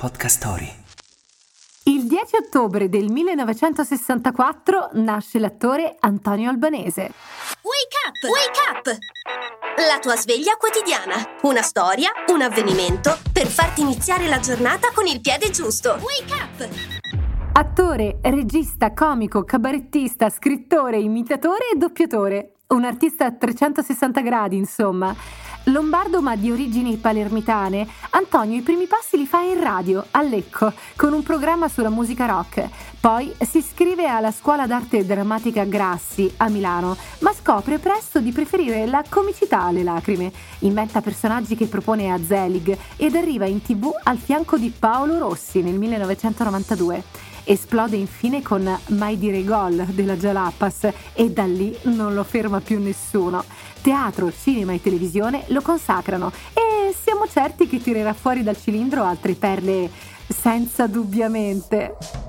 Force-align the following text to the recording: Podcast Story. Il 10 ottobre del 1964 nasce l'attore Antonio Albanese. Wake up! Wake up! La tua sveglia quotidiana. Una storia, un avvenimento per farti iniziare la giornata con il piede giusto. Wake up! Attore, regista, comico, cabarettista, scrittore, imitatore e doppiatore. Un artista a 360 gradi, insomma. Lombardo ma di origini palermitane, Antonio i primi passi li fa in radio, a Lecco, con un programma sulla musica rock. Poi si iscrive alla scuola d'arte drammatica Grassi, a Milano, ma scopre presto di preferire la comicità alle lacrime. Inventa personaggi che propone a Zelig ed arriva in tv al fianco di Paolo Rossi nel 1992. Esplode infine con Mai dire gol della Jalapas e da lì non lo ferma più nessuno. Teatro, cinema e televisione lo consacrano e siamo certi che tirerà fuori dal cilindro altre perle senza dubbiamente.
Podcast 0.00 0.38
Story. 0.38 0.72
Il 1.82 2.06
10 2.06 2.36
ottobre 2.36 2.88
del 2.88 3.10
1964 3.10 4.92
nasce 4.94 5.38
l'attore 5.38 5.96
Antonio 6.00 6.48
Albanese. 6.48 7.12
Wake 7.60 7.98
up! 8.06 8.16
Wake 8.24 8.60
up! 8.70 8.98
La 9.76 9.98
tua 9.98 10.16
sveglia 10.16 10.56
quotidiana. 10.56 11.16
Una 11.42 11.60
storia, 11.60 12.12
un 12.28 12.40
avvenimento 12.40 13.18
per 13.30 13.46
farti 13.46 13.82
iniziare 13.82 14.26
la 14.26 14.38
giornata 14.38 14.88
con 14.94 15.06
il 15.06 15.20
piede 15.20 15.50
giusto. 15.50 15.98
Wake 16.00 16.32
up! 16.32 16.68
Attore, 17.52 18.20
regista, 18.22 18.94
comico, 18.94 19.44
cabarettista, 19.44 20.30
scrittore, 20.30 20.96
imitatore 20.96 21.68
e 21.74 21.76
doppiatore. 21.76 22.59
Un 22.70 22.84
artista 22.84 23.24
a 23.24 23.32
360 23.32 24.20
gradi, 24.20 24.56
insomma. 24.56 25.12
Lombardo 25.64 26.22
ma 26.22 26.36
di 26.36 26.52
origini 26.52 26.96
palermitane, 26.98 27.84
Antonio 28.10 28.56
i 28.56 28.62
primi 28.62 28.86
passi 28.86 29.16
li 29.16 29.26
fa 29.26 29.40
in 29.40 29.60
radio, 29.60 30.06
a 30.12 30.22
Lecco, 30.22 30.72
con 30.94 31.12
un 31.12 31.24
programma 31.24 31.68
sulla 31.68 31.90
musica 31.90 32.26
rock. 32.26 32.68
Poi 33.00 33.34
si 33.40 33.58
iscrive 33.58 34.06
alla 34.06 34.30
scuola 34.30 34.68
d'arte 34.68 35.04
drammatica 35.04 35.64
Grassi, 35.64 36.32
a 36.36 36.48
Milano, 36.48 36.96
ma 37.18 37.32
scopre 37.32 37.78
presto 37.78 38.20
di 38.20 38.30
preferire 38.30 38.86
la 38.86 39.02
comicità 39.08 39.62
alle 39.62 39.82
lacrime. 39.82 40.30
Inventa 40.60 41.00
personaggi 41.00 41.56
che 41.56 41.66
propone 41.66 42.12
a 42.12 42.24
Zelig 42.24 42.76
ed 42.96 43.16
arriva 43.16 43.46
in 43.46 43.62
tv 43.62 43.90
al 44.04 44.18
fianco 44.18 44.56
di 44.56 44.72
Paolo 44.76 45.18
Rossi 45.18 45.60
nel 45.60 45.74
1992. 45.74 47.02
Esplode 47.50 47.96
infine 47.96 48.42
con 48.42 48.62
Mai 48.90 49.18
dire 49.18 49.42
gol 49.42 49.84
della 49.86 50.14
Jalapas 50.14 50.88
e 51.14 51.30
da 51.32 51.46
lì 51.46 51.76
non 51.82 52.14
lo 52.14 52.22
ferma 52.22 52.60
più 52.60 52.80
nessuno. 52.80 53.42
Teatro, 53.82 54.30
cinema 54.30 54.72
e 54.72 54.80
televisione 54.80 55.42
lo 55.48 55.60
consacrano 55.60 56.30
e 56.54 56.94
siamo 56.94 57.26
certi 57.26 57.66
che 57.66 57.82
tirerà 57.82 58.12
fuori 58.12 58.44
dal 58.44 58.56
cilindro 58.56 59.02
altre 59.02 59.34
perle 59.34 59.90
senza 60.28 60.86
dubbiamente. 60.86 62.19